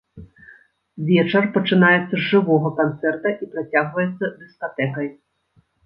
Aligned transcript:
Вечар 1.09 1.45
пачынаецца 1.59 2.09
з 2.17 2.23
жывога 2.31 2.69
канцэрта 2.83 3.37
і 3.43 3.53
працягваецца 3.55 4.35
дыскатэкай. 4.43 5.07